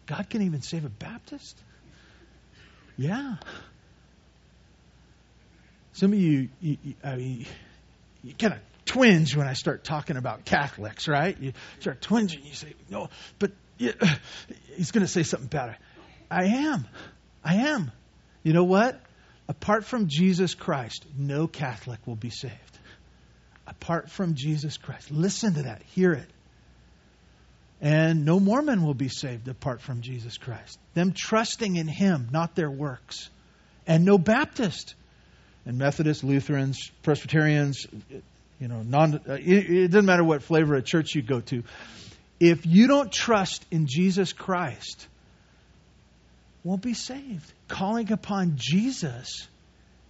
God 0.06 0.30
can 0.30 0.42
even 0.42 0.62
save 0.62 0.86
a 0.86 0.90
Baptist? 0.90 1.58
Yeah. 2.98 3.36
Some 5.94 6.12
of 6.14 6.20
you, 6.20 6.50
you, 6.60 6.78
you 6.84 6.94
I 7.04 7.16
mean, 7.16 7.46
you 8.24 8.34
kind 8.34 8.54
of 8.54 8.60
twinge 8.86 9.36
when 9.36 9.48
I 9.48 9.54
start 9.54 9.84
talking 9.84 10.18
about 10.18 10.46
Catholics, 10.46 11.08
right? 11.08 11.38
You 11.40 11.54
start 11.80 12.02
twinging. 12.02 12.46
You 12.46 12.54
say, 12.54 12.74
no, 12.90 13.10
but 13.40 13.52
he's 13.78 14.92
going 14.92 15.06
to 15.06 15.12
say 15.12 15.24
something 15.24 15.50
better. 15.50 15.78
I 16.30 16.46
am. 16.46 16.88
I 17.44 17.56
am. 17.56 17.92
You 18.44 18.54
know 18.54 18.64
what? 18.64 19.00
Apart 19.48 19.86
from 19.86 20.08
Jesus 20.08 20.56
Christ, 20.56 21.06
no 21.18 21.48
Catholic 21.48 22.00
will 22.06 22.16
be 22.16 22.30
saved. 22.30 22.54
Apart 23.68 24.10
from 24.10 24.36
Jesus 24.36 24.78
Christ. 24.78 25.12
Listen 25.12 25.56
to 25.56 25.64
that. 25.64 25.82
Hear 25.94 26.14
it. 26.14 26.30
And 27.82 28.26
no 28.26 28.40
Mormon 28.40 28.84
will 28.84 28.94
be 28.94 29.10
saved 29.10 29.48
apart 29.48 29.82
from 29.82 30.02
Jesus 30.02 30.38
Christ. 30.38 30.80
Them 30.94 31.12
trusting 31.12 31.76
in 31.76 31.88
Him, 31.88 32.30
not 32.32 32.56
their 32.56 32.72
works. 32.72 33.30
And 33.86 34.06
no 34.06 34.18
Baptist. 34.18 34.96
And 35.66 35.78
Methodists, 35.78 36.24
Lutherans, 36.24 36.92
Presbyterians, 37.04 37.88
you 38.60 38.68
know, 38.68 38.82
non, 38.82 39.16
uh, 39.28 39.34
it, 39.34 39.70
it 39.70 39.88
doesn't 39.90 40.06
matter 40.06 40.24
what 40.24 40.44
flavor 40.44 40.76
of 40.76 40.86
church 40.86 41.16
you 41.16 41.22
go 41.22 41.42
to. 41.42 41.64
If 42.40 42.66
you 42.66 42.88
don't 42.88 43.12
trust 43.12 43.66
in 43.72 43.88
Jesus 43.88 44.34
Christ, 44.34 45.08
won't 46.64 46.82
be 46.82 46.94
saved. 46.94 47.52
Calling 47.68 48.12
upon 48.12 48.54
Jesus 48.56 49.48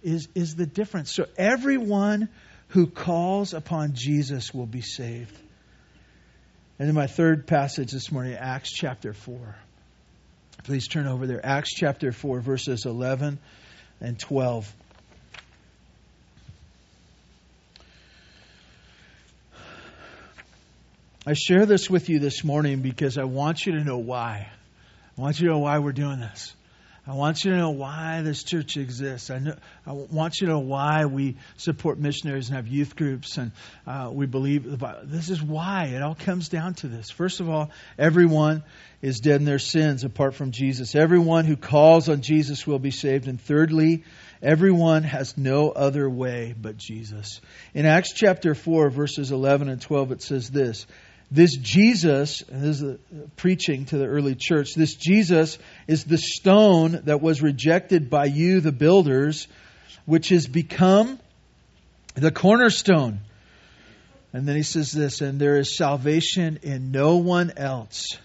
is, 0.02 0.28
is 0.34 0.54
the 0.54 0.66
difference. 0.66 1.12
So 1.12 1.26
everyone 1.36 2.28
who 2.68 2.86
calls 2.86 3.54
upon 3.54 3.92
Jesus 3.94 4.52
will 4.52 4.66
be 4.66 4.80
saved. 4.80 5.36
And 6.78 6.88
then 6.88 6.94
my 6.94 7.06
third 7.06 7.46
passage 7.46 7.92
this 7.92 8.10
morning, 8.12 8.34
Acts 8.34 8.72
chapter 8.72 9.12
4. 9.12 9.56
Please 10.64 10.88
turn 10.88 11.06
over 11.06 11.26
there. 11.26 11.44
Acts 11.44 11.72
chapter 11.74 12.12
4, 12.12 12.40
verses 12.40 12.86
11 12.86 13.38
and 14.00 14.18
12. 14.18 14.74
I 21.28 21.32
share 21.32 21.66
this 21.66 21.90
with 21.90 22.08
you 22.08 22.20
this 22.20 22.44
morning 22.44 22.82
because 22.82 23.18
I 23.18 23.24
want 23.24 23.66
you 23.66 23.72
to 23.72 23.82
know 23.82 23.98
why. 23.98 24.48
I 25.18 25.20
want 25.20 25.40
you 25.40 25.48
to 25.48 25.54
know 25.54 25.58
why 25.58 25.80
we're 25.80 25.90
doing 25.90 26.20
this. 26.20 26.54
I 27.04 27.14
want 27.14 27.44
you 27.44 27.50
to 27.50 27.56
know 27.56 27.70
why 27.70 28.22
this 28.22 28.44
church 28.44 28.76
exists. 28.76 29.28
I, 29.30 29.40
know, 29.40 29.56
I 29.84 29.92
want 29.92 30.40
you 30.40 30.46
to 30.46 30.52
know 30.52 30.60
why 30.60 31.06
we 31.06 31.36
support 31.56 31.98
missionaries 31.98 32.48
and 32.48 32.56
have 32.56 32.68
youth 32.68 32.94
groups, 32.94 33.38
and 33.38 33.50
uh, 33.88 34.10
we 34.12 34.26
believe 34.26 34.78
this 35.04 35.30
is 35.30 35.42
why 35.42 35.86
it 35.86 36.02
all 36.02 36.14
comes 36.14 36.48
down 36.48 36.74
to 36.74 36.88
this. 36.88 37.10
First 37.10 37.40
of 37.40 37.48
all, 37.48 37.70
everyone 37.98 38.62
is 39.02 39.18
dead 39.18 39.40
in 39.40 39.44
their 39.44 39.58
sins 39.58 40.04
apart 40.04 40.36
from 40.36 40.52
Jesus. 40.52 40.94
Everyone 40.94 41.44
who 41.44 41.56
calls 41.56 42.08
on 42.08 42.22
Jesus 42.22 42.66
will 42.68 42.78
be 42.78 42.90
saved. 42.92 43.26
And 43.26 43.40
thirdly, 43.40 44.04
everyone 44.42 45.02
has 45.02 45.36
no 45.36 45.70
other 45.70 46.08
way 46.08 46.54
but 46.60 46.76
Jesus. 46.76 47.40
In 47.74 47.84
Acts 47.84 48.12
chapter 48.12 48.54
4, 48.54 48.90
verses 48.90 49.32
11 49.32 49.68
and 49.68 49.80
12, 49.80 50.12
it 50.12 50.22
says 50.22 50.50
this 50.50 50.86
this 51.30 51.56
Jesus, 51.56 52.42
this 52.48 52.82
is 52.82 52.98
preaching 53.36 53.86
to 53.86 53.98
the 53.98 54.06
early 54.06 54.36
church, 54.36 54.74
this 54.74 54.94
Jesus 54.94 55.58
is 55.88 56.04
the 56.04 56.18
stone 56.18 57.00
that 57.04 57.20
was 57.20 57.42
rejected 57.42 58.08
by 58.08 58.26
you, 58.26 58.60
the 58.60 58.72
builders, 58.72 59.48
which 60.04 60.28
has 60.28 60.46
become 60.46 61.18
the 62.14 62.30
cornerstone. 62.30 63.20
And 64.32 64.46
then 64.46 64.56
he 64.56 64.62
says 64.62 64.92
this, 64.92 65.20
and 65.20 65.40
there 65.40 65.56
is 65.56 65.76
salvation 65.76 66.60
in 66.62 66.92
no 66.92 67.16
one 67.16 67.52
else, 67.56 68.18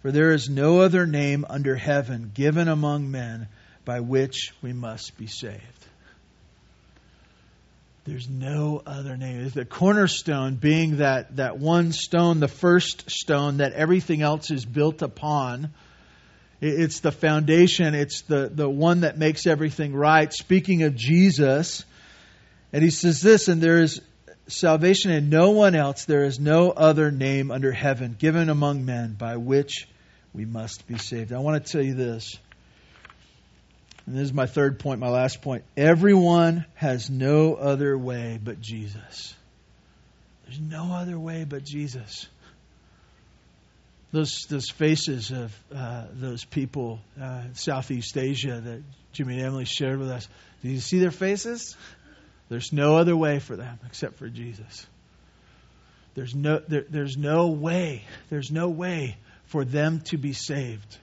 for 0.00 0.10
there 0.10 0.32
is 0.32 0.48
no 0.48 0.80
other 0.80 1.06
name 1.06 1.44
under 1.48 1.76
heaven 1.76 2.30
given 2.32 2.68
among 2.68 3.10
men 3.10 3.48
by 3.84 4.00
which 4.00 4.52
we 4.62 4.72
must 4.72 5.18
be 5.18 5.26
saved. 5.26 5.75
There's 8.06 8.28
no 8.28 8.82
other 8.86 9.16
name. 9.16 9.48
The 9.48 9.64
cornerstone 9.64 10.54
being 10.54 10.98
that, 10.98 11.36
that 11.36 11.58
one 11.58 11.90
stone, 11.90 12.38
the 12.38 12.46
first 12.46 13.10
stone 13.10 13.56
that 13.56 13.72
everything 13.72 14.22
else 14.22 14.52
is 14.52 14.64
built 14.64 15.02
upon. 15.02 15.70
It's 16.60 17.00
the 17.00 17.10
foundation, 17.10 17.96
it's 17.96 18.22
the, 18.22 18.48
the 18.48 18.68
one 18.68 19.00
that 19.00 19.18
makes 19.18 19.44
everything 19.44 19.92
right. 19.92 20.32
Speaking 20.32 20.84
of 20.84 20.94
Jesus, 20.94 21.84
and 22.72 22.84
he 22.84 22.90
says 22.90 23.20
this, 23.20 23.48
and 23.48 23.60
there 23.60 23.82
is 23.82 24.00
salvation 24.46 25.10
in 25.10 25.28
no 25.28 25.50
one 25.50 25.74
else, 25.74 26.04
there 26.04 26.24
is 26.24 26.38
no 26.38 26.70
other 26.70 27.10
name 27.10 27.50
under 27.50 27.72
heaven 27.72 28.14
given 28.16 28.48
among 28.50 28.84
men 28.84 29.14
by 29.14 29.36
which 29.36 29.88
we 30.32 30.44
must 30.44 30.86
be 30.86 30.96
saved. 30.96 31.32
I 31.32 31.40
want 31.40 31.64
to 31.64 31.72
tell 31.72 31.82
you 31.82 31.94
this. 31.94 32.38
And 34.06 34.14
this 34.14 34.24
is 34.24 34.32
my 34.32 34.46
third 34.46 34.78
point, 34.78 35.00
my 35.00 35.08
last 35.08 35.42
point. 35.42 35.64
Everyone 35.76 36.64
has 36.74 37.10
no 37.10 37.54
other 37.54 37.98
way 37.98 38.38
but 38.42 38.60
Jesus. 38.60 39.34
There's 40.44 40.60
no 40.60 40.92
other 40.92 41.18
way 41.18 41.44
but 41.44 41.64
Jesus. 41.64 42.28
Those, 44.12 44.46
those 44.48 44.70
faces 44.70 45.32
of 45.32 45.52
uh, 45.74 46.04
those 46.12 46.44
people 46.44 47.00
uh, 47.20 47.42
in 47.46 47.54
Southeast 47.56 48.16
Asia 48.16 48.60
that 48.60 48.82
Jimmy 49.12 49.38
and 49.38 49.46
Emily 49.46 49.64
shared 49.64 49.98
with 49.98 50.10
us, 50.10 50.28
did 50.62 50.70
you 50.70 50.80
see 50.80 51.00
their 51.00 51.10
faces? 51.10 51.76
There's 52.48 52.72
no 52.72 52.96
other 52.96 53.16
way 53.16 53.40
for 53.40 53.56
them 53.56 53.80
except 53.86 54.18
for 54.18 54.28
Jesus. 54.28 54.86
There's 56.14 56.34
no, 56.34 56.60
there, 56.60 56.84
there's 56.88 57.16
no 57.16 57.48
way, 57.48 58.04
there's 58.30 58.52
no 58.52 58.68
way 58.68 59.16
for 59.46 59.64
them 59.64 60.00
to 60.06 60.16
be 60.16 60.32
saved. 60.32 60.96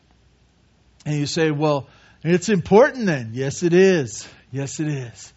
And 1.05 1.19
you 1.19 1.27
say, 1.27 1.51
well, 1.51 1.87
it's 2.23 2.49
important 2.49 3.05
then. 3.05 3.31
Yes, 3.33 3.63
it 3.63 3.73
is. 3.73 4.27
Yes, 4.51 4.79
it 4.79 4.87
is. 4.87 5.33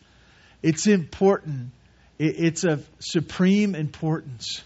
It's 0.62 0.87
important. 0.87 1.71
It's 2.19 2.64
of 2.64 2.88
supreme 2.99 3.75
importance 3.75 4.62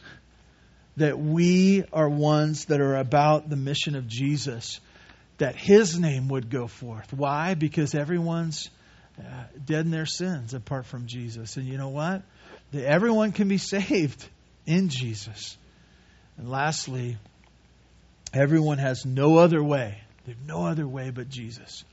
that 0.97 1.19
we 1.19 1.85
are 1.93 2.09
ones 2.09 2.67
that 2.67 2.81
are 2.81 2.97
about 2.97 3.49
the 3.49 3.57
mission 3.57 3.97
of 3.97 4.07
Jesus, 4.07 4.81
that 5.39 5.57
his 5.57 5.99
name 5.99 6.29
would 6.29 6.50
go 6.50 6.67
forth. 6.67 7.12
Why? 7.12 7.55
Because 7.55 7.95
everyone's 7.95 8.71
uh, 9.19 9.45
dead 9.65 9.87
in 9.87 9.91
their 9.91 10.07
sins 10.07 10.55
apart 10.55 10.87
from 10.87 11.07
Jesus. 11.07 11.57
And 11.57 11.67
you 11.67 11.79
know 11.79 11.89
what? 11.89 12.23
That 12.73 12.85
everyone 12.85 13.33
can 13.33 13.49
be 13.49 13.59
saved 13.59 14.29
in 14.67 14.89
Jesus. 14.89 15.57
And 16.37 16.49
lastly, 16.49 17.17
everyone 18.33 18.79
has 18.79 19.05
no 19.05 19.39
other 19.39 19.62
way. 19.62 19.99
There's 20.27 20.39
no 20.47 20.67
other 20.67 20.87
way 20.87 21.11
but 21.11 21.29
Jesus. 21.29 21.85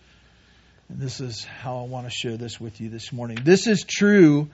And 0.90 1.00
this 1.00 1.20
is 1.20 1.44
how 1.44 1.80
I 1.80 1.84
want 1.84 2.08
to 2.08 2.12
share 2.12 2.38
this 2.38 2.60
with 2.60 2.80
you 2.80 2.90
this 2.90 3.12
morning. 3.12 3.40
This 3.44 3.68
is 3.68 3.84
true 3.84 4.50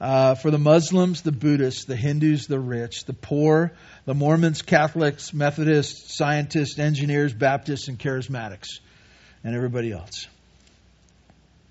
uh, 0.00 0.34
for 0.36 0.50
the 0.50 0.58
Muslims, 0.58 1.22
the 1.22 1.32
Buddhists, 1.32 1.84
the 1.84 1.96
Hindus, 1.96 2.46
the 2.46 2.60
rich, 2.60 3.04
the 3.04 3.12
poor, 3.12 3.72
the 4.04 4.14
Mormons, 4.14 4.62
Catholics, 4.62 5.32
Methodists, 5.32 6.16
scientists, 6.16 6.78
engineers, 6.78 7.32
Baptists, 7.32 7.88
and 7.88 7.98
charismatics, 7.98 8.78
and 9.42 9.54
everybody 9.54 9.92
else. 9.92 10.26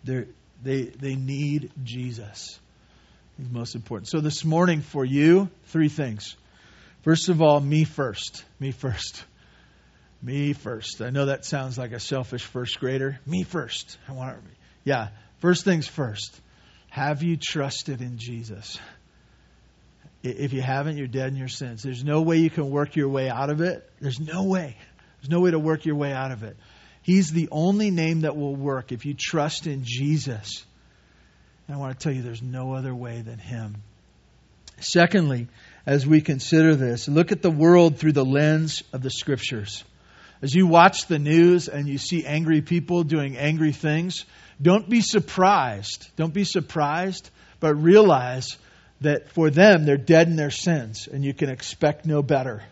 They're, 0.03 0.27
they 0.63 0.84
they 0.84 1.15
need 1.15 1.72
Jesus. 1.84 2.60
He's 3.38 3.50
most 3.50 3.75
important. 3.75 4.10
So 4.10 4.20
this 4.20 4.44
morning 4.44 4.82
for 4.82 5.06
you, 5.06 5.50
three 5.68 5.89
things. 5.89 6.36
First 7.03 7.30
of 7.30 7.41
all, 7.41 7.60
me 7.60 7.84
first. 7.84 8.44
Me 8.60 8.72
first. 8.72 9.24
Me 10.22 10.54
first. 10.54 11.01
I 11.01 11.10
know 11.10 11.25
that 11.25 11.46
sounds 11.46 11.78
like 11.78 11.94
a 11.94 12.00
selfish 12.00 12.44
first 12.44 12.80
grader. 12.80 13.20
Me 13.25 13.44
first. 13.44 13.98
I 14.08 14.13
want 14.13 14.36
to, 14.36 14.51
yeah. 14.84 15.10
First 15.40 15.66
things 15.66 15.88
first. 15.88 16.40
Have 16.90 17.24
you 17.24 17.38
trusted 17.38 18.01
in 18.01 18.18
Jesus? 18.18 18.78
If 20.24 20.54
you 20.54 20.62
haven't, 20.62 20.98
you're 20.98 21.08
dead 21.08 21.30
in 21.30 21.36
your 21.36 21.48
sins. 21.48 21.82
There's 21.82 22.04
no 22.04 22.22
way 22.22 22.38
you 22.38 22.51
can 22.51 22.70
work 22.70 22.96
your 22.96 23.10
way 23.10 23.30
out 23.30 23.50
of 23.50 23.62
it. 23.62 23.90
There's 24.00 24.20
no 24.20 24.44
way. 24.44 24.78
There's 25.20 25.32
no 25.32 25.40
way 25.40 25.51
to 25.51 25.60
work 25.60 25.86
your 25.86 25.96
way 25.96 26.13
out 26.13 26.32
of 26.32 26.44
it. 26.44 26.58
He's 27.01 27.32
the 27.32 27.50
only 27.51 27.90
name 27.90 28.22
that 28.22 28.38
will 28.38 28.56
work 28.56 28.92
if 28.92 29.06
you 29.06 29.16
trust 29.16 29.66
in 29.66 29.84
Jesus. 29.84 30.63
And 31.68 31.75
I 31.75 31.80
want 31.80 31.98
to 31.98 32.04
tell 32.04 32.13
you, 32.13 32.22
there's 32.22 32.44
no 32.44 32.74
other 32.74 32.94
way 32.94 33.22
than 33.22 33.40
Him. 33.40 33.78
Secondly, 34.80 35.48
as 35.86 36.06
we 36.06 36.22
consider 36.22 36.75
this, 36.75 37.08
look 37.08 37.32
at 37.32 37.42
the 37.42 37.51
world 37.51 37.98
through 37.98 38.12
the 38.12 38.25
lens 38.25 38.84
of 38.94 39.01
the 39.01 39.10
Scriptures. 39.10 39.84
As 40.41 40.53
you 40.53 40.65
watch 40.65 41.05
the 41.05 41.19
news 41.19 41.67
and 41.67 41.88
you 41.88 41.98
see 41.98 42.25
angry 42.25 42.62
people 42.62 43.03
doing 43.03 43.38
angry 43.38 43.71
things, 43.71 44.25
don't 44.62 44.89
be 44.89 45.01
surprised. 45.01 46.10
Don't 46.15 46.33
be 46.33 46.43
surprised, 46.43 47.29
but 47.60 47.75
realize 47.75 48.57
that 49.01 49.29
for 49.31 49.50
them, 49.50 49.86
they're 49.86 49.98
dead 49.98 50.27
in 50.27 50.36
their 50.36 50.51
sins 50.51 51.07
and 51.12 51.24
you 51.24 51.33
can 51.33 51.50
expect 51.50 52.05
no 52.05 52.21
better. 52.21 52.63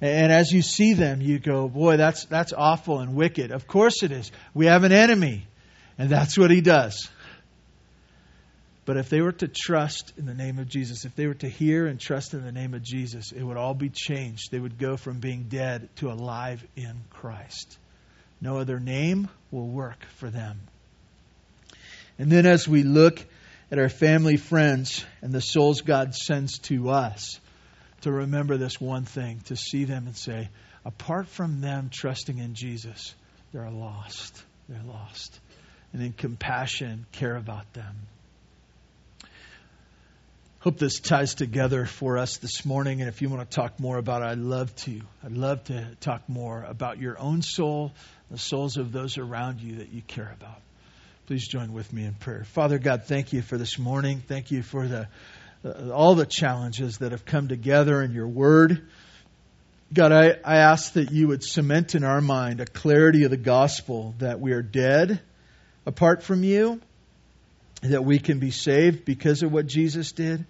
And 0.00 0.32
as 0.32 0.52
you 0.52 0.62
see 0.62 0.94
them, 0.94 1.20
you 1.20 1.38
go, 1.38 1.68
boy, 1.68 1.96
that's, 1.96 2.24
that's 2.24 2.52
awful 2.52 2.98
and 2.98 3.14
wicked. 3.14 3.52
Of 3.52 3.68
course 3.68 4.02
it 4.02 4.10
is. 4.10 4.32
We 4.52 4.66
have 4.66 4.82
an 4.82 4.90
enemy, 4.90 5.46
and 5.96 6.10
that's 6.10 6.36
what 6.36 6.50
he 6.50 6.60
does. 6.60 7.08
But 8.84 8.96
if 8.96 9.08
they 9.08 9.20
were 9.20 9.32
to 9.32 9.48
trust 9.48 10.12
in 10.18 10.26
the 10.26 10.34
name 10.34 10.58
of 10.58 10.68
Jesus, 10.68 11.04
if 11.04 11.14
they 11.14 11.28
were 11.28 11.34
to 11.34 11.48
hear 11.48 11.86
and 11.86 12.00
trust 12.00 12.34
in 12.34 12.44
the 12.44 12.50
name 12.50 12.74
of 12.74 12.82
Jesus, 12.82 13.30
it 13.30 13.42
would 13.42 13.56
all 13.56 13.74
be 13.74 13.90
changed. 13.90 14.50
They 14.50 14.58
would 14.58 14.78
go 14.78 14.96
from 14.96 15.20
being 15.20 15.44
dead 15.48 15.88
to 15.96 16.10
alive 16.10 16.64
in 16.74 16.94
Christ. 17.10 17.78
No 18.40 18.58
other 18.58 18.80
name 18.80 19.28
will 19.52 19.68
work 19.68 20.04
for 20.16 20.30
them. 20.30 20.58
And 22.18 22.30
then 22.30 22.44
as 22.44 22.66
we 22.66 22.82
look 22.82 23.24
at 23.70 23.78
our 23.78 23.88
family, 23.88 24.36
friends, 24.36 25.04
and 25.22 25.32
the 25.32 25.40
souls 25.40 25.82
God 25.82 26.14
sends 26.14 26.58
to 26.60 26.90
us, 26.90 27.38
to 28.00 28.10
remember 28.10 28.56
this 28.56 28.80
one 28.80 29.04
thing, 29.04 29.40
to 29.46 29.56
see 29.56 29.84
them 29.84 30.06
and 30.06 30.16
say, 30.16 30.48
apart 30.84 31.28
from 31.28 31.60
them 31.60 31.88
trusting 31.92 32.38
in 32.38 32.54
Jesus, 32.54 33.14
they're 33.52 33.70
lost. 33.70 34.42
They're 34.68 34.82
lost. 34.86 35.38
And 35.92 36.02
in 36.02 36.12
compassion, 36.12 37.06
care 37.12 37.36
about 37.36 37.72
them. 37.74 37.94
Hope 40.62 40.78
this 40.78 41.00
ties 41.00 41.34
together 41.34 41.86
for 41.86 42.18
us 42.18 42.36
this 42.36 42.64
morning. 42.64 43.00
And 43.00 43.08
if 43.08 43.20
you 43.20 43.28
want 43.28 43.50
to 43.50 43.52
talk 43.52 43.80
more 43.80 43.98
about 43.98 44.22
it, 44.22 44.26
I'd 44.26 44.38
love 44.38 44.72
to. 44.84 45.00
I'd 45.24 45.32
love 45.32 45.64
to 45.64 45.88
talk 45.98 46.28
more 46.28 46.62
about 46.62 46.98
your 46.98 47.18
own 47.18 47.42
soul, 47.42 47.92
the 48.30 48.38
souls 48.38 48.76
of 48.76 48.92
those 48.92 49.18
around 49.18 49.60
you 49.60 49.78
that 49.78 49.92
you 49.92 50.02
care 50.02 50.32
about. 50.38 50.60
Please 51.26 51.48
join 51.48 51.72
with 51.72 51.92
me 51.92 52.04
in 52.04 52.14
prayer. 52.14 52.44
Father 52.44 52.78
God, 52.78 53.06
thank 53.06 53.32
you 53.32 53.42
for 53.42 53.58
this 53.58 53.76
morning. 53.76 54.22
Thank 54.28 54.52
you 54.52 54.62
for 54.62 54.86
the 54.86 55.08
uh, 55.64 55.90
all 55.90 56.14
the 56.14 56.26
challenges 56.26 56.98
that 56.98 57.10
have 57.10 57.24
come 57.24 57.48
together 57.48 58.00
in 58.00 58.12
your 58.12 58.28
word. 58.28 58.86
God, 59.92 60.12
I, 60.12 60.38
I 60.44 60.58
ask 60.58 60.92
that 60.92 61.10
you 61.10 61.26
would 61.26 61.42
cement 61.42 61.96
in 61.96 62.04
our 62.04 62.20
mind 62.20 62.60
a 62.60 62.66
clarity 62.66 63.24
of 63.24 63.32
the 63.32 63.36
gospel 63.36 64.14
that 64.18 64.38
we 64.38 64.52
are 64.52 64.62
dead 64.62 65.20
apart 65.86 66.22
from 66.22 66.44
you 66.44 66.80
that 67.82 68.04
we 68.04 68.18
can 68.18 68.38
be 68.38 68.50
saved 68.50 69.04
because 69.04 69.42
of 69.42 69.52
what 69.52 69.66
Jesus 69.66 70.12
did. 70.12 70.44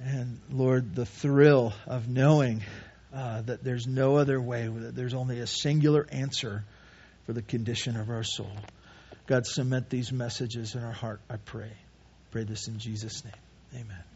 And 0.00 0.40
Lord, 0.50 0.94
the 0.94 1.06
thrill 1.06 1.72
of 1.86 2.08
knowing 2.08 2.62
uh, 3.14 3.42
that 3.42 3.64
there's 3.64 3.86
no 3.86 4.16
other 4.16 4.40
way, 4.40 4.68
that 4.68 4.94
there's 4.94 5.14
only 5.14 5.40
a 5.40 5.46
singular 5.46 6.06
answer 6.10 6.64
for 7.26 7.32
the 7.32 7.42
condition 7.42 7.96
of 7.96 8.08
our 8.10 8.22
soul. 8.22 8.52
God, 9.26 9.46
cement 9.46 9.90
these 9.90 10.12
messages 10.12 10.74
in 10.74 10.82
our 10.82 10.92
heart, 10.92 11.20
I 11.28 11.36
pray. 11.36 11.72
Pray 12.30 12.44
this 12.44 12.68
in 12.68 12.78
Jesus' 12.78 13.24
name. 13.24 13.82
Amen. 13.82 14.07